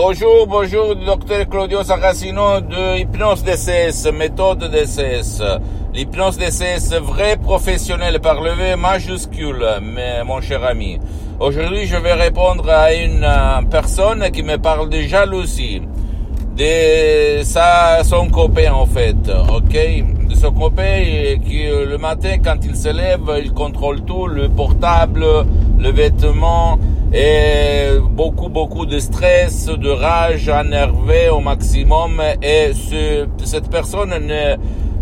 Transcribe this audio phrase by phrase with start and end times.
[0.00, 5.42] Bonjour, bonjour, docteur Claudio Saracino de Hypnose DCS, méthode DCS.
[5.92, 9.66] L'hypnose DCS vrai professionnel par le V majuscule,
[10.24, 11.00] mon cher ami.
[11.40, 15.82] Aujourd'hui, je vais répondre à une euh, personne qui me parle de jalousie.
[16.56, 19.16] De sa, son copain, en fait,
[19.52, 20.28] ok?
[20.28, 21.02] De son copain
[21.44, 25.26] qui, le matin, quand il se lève, il contrôle tout, le portable,
[25.76, 26.78] le vêtement,
[27.12, 34.56] et beaucoup, beaucoup de stress, de rage, énervé au maximum, et ce, cette personne ne,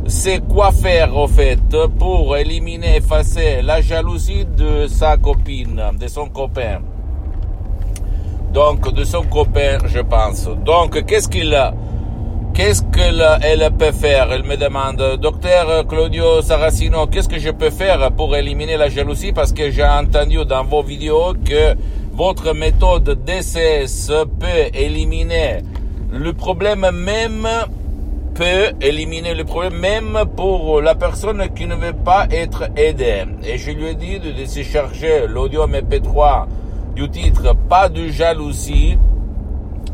[0.09, 1.59] c'est quoi faire au fait
[1.99, 6.81] pour éliminer, effacer la jalousie de sa copine, de son copain.
[8.53, 10.49] Donc, de son copain, je pense.
[10.65, 11.75] Donc, qu'est-ce qu'il a
[12.57, 14.33] Qu'est-ce qu'elle peut faire?
[14.33, 19.33] Elle me demande, docteur Claudio Saracino, qu'est-ce que je peux faire pour éliminer la jalousie?
[19.33, 21.77] Parce que j'ai entendu dans vos vidéos que
[22.17, 25.59] votre méthode DCS peut éliminer
[26.11, 27.47] le problème même
[28.35, 33.25] peut éliminer le problème même pour la personne qui ne veut pas être aidée.
[33.45, 36.47] Et je lui ai dit de, se charger l'audio MP3
[36.95, 38.97] du titre Pas de jalousie,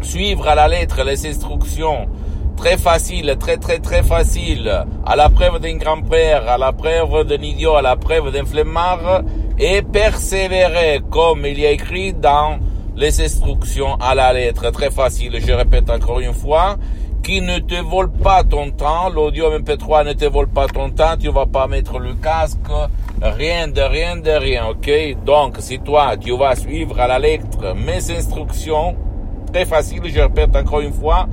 [0.01, 2.09] suivre à la lettre les instructions
[2.57, 7.43] très facile, très très très facile, à la preuve d'un grand-père, à la preuve d'un
[7.43, 9.23] idiot, à la preuve d'un flemmard,
[9.59, 12.59] et persévérer comme il y a écrit dans
[12.97, 14.71] les instructions à la lettre.
[14.71, 16.77] Très facile, je répète encore une fois,
[17.23, 21.17] qui ne te vole pas ton temps, l'audio MP3 ne te vole pas ton temps,
[21.19, 22.59] tu vas pas mettre le casque,
[23.21, 25.25] rien de rien de rien, ok?
[25.25, 28.97] Donc, si toi, tu vas suivre à la lettre mes instructions,
[29.53, 31.29] très facile, je répète encore une fois,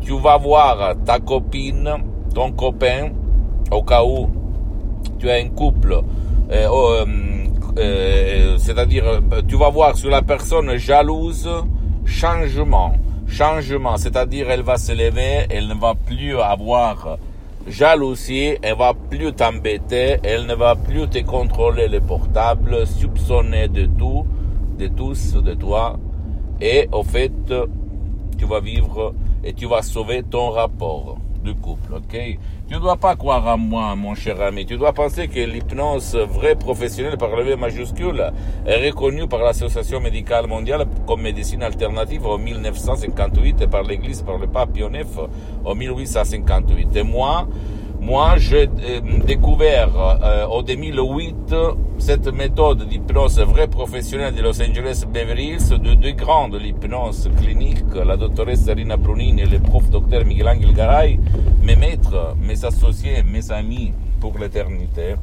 [0.00, 1.88] tu vas voir ta copine,
[2.34, 3.10] ton copain,
[3.70, 4.28] au cas où
[5.20, 6.00] tu as un couple,
[6.50, 7.04] euh, euh,
[7.78, 11.48] euh, c'est-à-dire, tu vas voir sur la personne jalouse
[12.04, 12.94] changement.
[13.28, 17.18] Changement, c'est-à-dire elle va se lever, elle ne va plus avoir
[17.66, 23.84] jalousie, elle va plus t'embêter, elle ne va plus te contrôler le portable, soupçonner de
[23.84, 24.26] tout,
[24.78, 25.98] de tous, de toi,
[26.60, 27.52] et au fait,
[28.38, 32.38] tu vas vivre et tu vas sauver ton rapport du couple, ok?
[32.68, 34.66] Tu ne dois pas croire à moi, mon cher ami.
[34.66, 38.32] Tu dois penser que l'hypnose vraie professionnelle par le V majuscule
[38.66, 44.38] est reconnue par l'Association médicale mondiale comme médecine alternative en 1958 et par l'Église, par
[44.38, 45.06] le pape IX
[45.64, 46.96] en 1858.
[46.96, 47.46] Et moi,
[48.08, 51.54] moi, j'ai euh, découvert euh, en 2008
[51.98, 57.28] cette méthode d'hypnose vraie professionnelle de Los Angeles Beverly Hills de deux grandes de l'hypnose
[57.38, 61.20] clinique, la doctoresse Rina Brunini et le prof docteur Miguel Angel Garay,
[61.62, 65.16] mes maîtres, mes associés, mes amis pour l'éternité.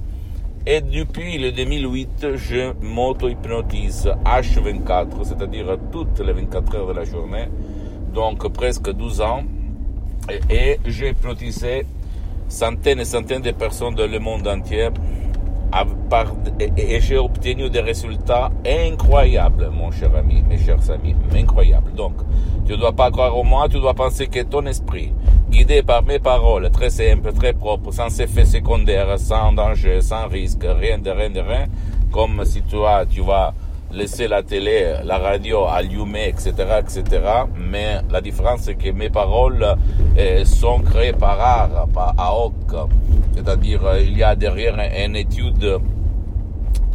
[0.67, 7.47] Et depuis le 2008, je m'auto-hypnotise H24, c'est-à-dire toutes les 24 heures de la journée,
[8.13, 9.41] donc presque 12 ans,
[10.29, 11.87] et, et j'ai hypnotisé
[12.47, 14.89] centaines et centaines de personnes dans le monde entier
[16.77, 21.93] et j'ai obtenu des résultats incroyables, mon cher ami, mes chers amis, incroyables.
[21.93, 22.13] Donc,
[22.65, 25.13] tu ne dois pas croire au moi, tu dois penser que ton esprit,
[25.49, 30.63] guidé par mes paroles, très simples, très propres, sans effet secondaire, sans danger, sans risque,
[30.63, 31.65] rien de rien de rien,
[32.11, 33.53] comme si toi, tu vas
[33.95, 37.21] laisser la télé, la radio allumée, etc., etc.
[37.55, 39.75] Mais la différence, c'est que mes paroles
[40.17, 42.53] euh, sont créées par art, par hoc.
[43.35, 45.79] C'est-à-dire, euh, il y a derrière une étude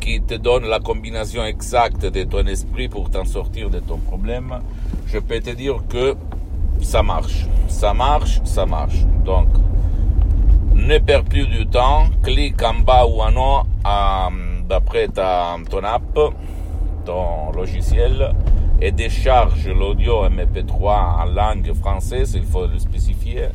[0.00, 4.60] qui te donne la combinaison exacte de ton esprit pour t'en sortir de ton problème.
[5.06, 6.14] Je peux te dire que
[6.82, 7.46] ça marche.
[7.68, 9.04] Ça marche, ça marche.
[9.24, 9.48] Donc,
[10.74, 12.04] ne perds plus du temps.
[12.22, 16.18] Clique en bas ou en haut euh, d'après ton app
[17.04, 18.34] ton logiciel
[18.80, 23.48] et décharge l'audio MP3 en langue française, il faut le spécifier,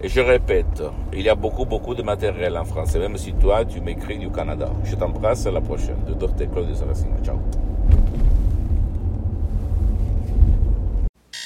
[0.02, 0.82] Et je répète,
[1.12, 4.30] il y a beaucoup, beaucoup de matériel en français, même si toi, tu m'écris du
[4.30, 4.70] Canada.
[4.84, 5.96] Je t'embrasse, à la prochaine.
[6.06, 6.50] De Dr.
[6.52, 7.16] Claudio Saracino.
[7.24, 7.40] Ciao.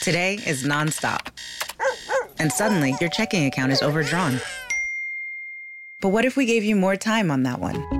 [0.03, 1.29] Today is nonstop.
[2.41, 4.41] And suddenly, your checking account is overdrawn.
[6.01, 8.00] But what if we gave you more time on that one?